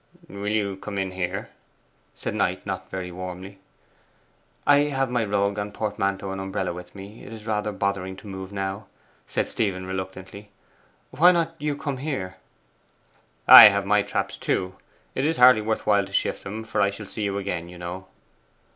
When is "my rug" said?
5.11-5.59